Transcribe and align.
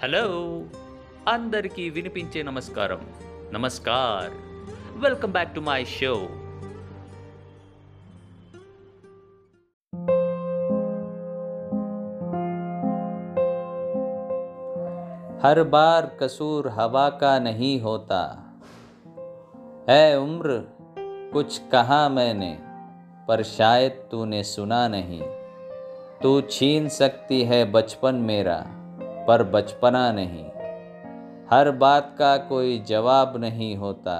Hello 0.00 0.27
అందరికీ 1.27 1.83
వినిపించే 1.89 2.39
నమస్కారం 2.43 3.01
namaskar 3.53 4.31
welcome 5.03 5.33
back 5.33 5.51
to 5.55 5.61
my 5.67 5.81
show 5.91 6.13
हर 15.43 15.59
बार 15.67 16.09
कसूर 16.19 16.69
हवा 16.71 17.07
का 17.17 17.33
नहीं 17.41 17.75
होता 17.81 18.23
है 19.87 20.03
उम्र 20.17 20.57
कुछ 21.33 21.57
कहा 21.71 22.01
मैंने 22.09 22.51
पर 23.27 23.43
शायद 23.49 24.03
तूने 24.11 24.43
सुना 24.47 24.83
नहीं 24.89 25.21
तू 26.21 26.35
छीन 26.51 26.89
सकती 26.95 27.41
है 27.45 27.63
बचपन 27.71 28.15
मेरा 28.27 28.59
पर 29.27 29.43
बचपना 29.43 30.11
नहीं। 30.11 30.45
हर 31.51 31.71
बात 31.71 32.15
का 32.19 32.35
कोई 32.37 32.77
जवाब 32.87 33.33
नहीं 33.37 33.75
होता, 33.77 34.17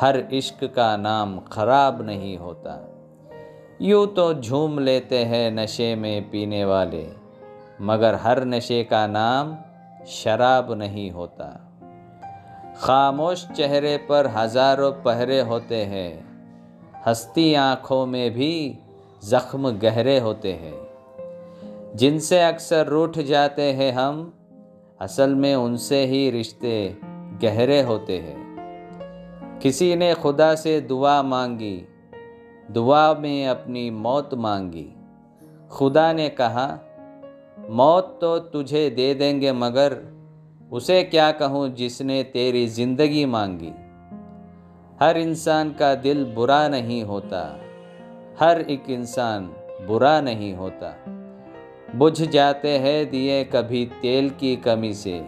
हर 0.00 0.18
इश्क 0.32 0.64
का 0.64 0.96
नाम 0.96 1.38
खराब 1.52 2.02
नहीं 2.02 2.36
होता। 2.38 2.74
यूँ 3.82 4.06
तो 4.06 4.32
झूम 4.34 4.78
लेते 4.78 5.18
हैं 5.24 5.50
नशे 5.52 5.94
में 5.94 6.30
पीने 6.30 6.64
वाले, 6.64 7.06
मगर 7.82 8.14
हर 8.14 8.44
नशे 8.44 8.82
का 8.84 9.06
नाम 9.06 9.56
शराब 10.06 10.72
नहीं 10.72 11.10
होता। 11.10 11.48
खामोश 12.80 13.46
चेहरे 13.46 13.96
पर 14.08 14.26
हज़ारों 14.26 14.92
पहरे 15.02 15.40
होते 15.40 15.82
हैं, 15.84 16.24
हस्ती 17.06 17.54
आँखों 17.54 18.04
में 18.06 18.30
भी 18.30 18.78
जख्म 19.24 19.70
गहरे 19.78 20.18
होते 20.18 20.52
हैं। 20.52 20.85
जिनसे 21.96 22.42
अक्सर 22.42 22.86
रूठ 22.86 23.18
जाते 23.18 23.62
हैं 23.62 23.92
हम, 23.92 24.34
असल 25.00 25.34
में 25.34 25.54
उनसे 25.54 26.04
ही 26.06 26.30
रिश्ते 26.30 26.96
गहरे 27.42 27.80
होते 27.82 28.18
हैं। 28.18 29.58
किसी 29.62 29.96
ने 29.96 30.14
खुदा 30.14 30.54
से 30.54 30.80
दुआ 30.80 31.22
मांगी, 31.22 31.76
दुआ 32.70 33.14
में 33.14 33.46
अपनी 33.46 33.90
मौत 33.90 34.34
मांगी। 34.34 34.94
खुदा 35.70 36.12
ने 36.12 36.28
कहा, 36.28 36.66
मौत 37.70 38.18
तो 38.20 38.38
तुझे 38.38 38.90
दे 38.90 39.14
देंगे, 39.14 39.52
मगर 39.52 39.98
उसे 40.72 41.02
क्या 41.04 41.30
कहूँ 41.32 41.68
जिसने 41.68 42.22
तेरी 42.22 42.66
ज़िंदगी 42.66 43.24
मांगी? 43.24 43.72
हर 45.00 45.18
इंसान 45.18 45.70
का 45.72 45.94
दिल 45.94 46.24
बुरा 46.24 46.68
नहीं 46.68 47.04
होता, 47.04 47.60
हर 48.40 48.60
एक 48.60 48.90
इंसान 48.90 49.44
बुरा 49.86 50.20
नहीं 50.20 50.54
होता। 50.54 50.94
बुझ 51.94 52.22
जाते 52.22 52.68
हैं 52.68 53.10
दिए 53.10 53.44
कभी 53.44 53.86
तेल 53.86 54.30
की 54.30 54.56
कमी 54.56 54.94
से। 54.94 55.26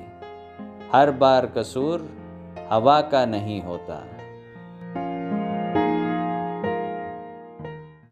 हर 0.92 1.11
बार 1.11 1.47
कसूर 1.47 2.09
हवा 2.70 3.01
का 3.01 3.27
नहीं 3.27 3.62
होता। 3.62 4.06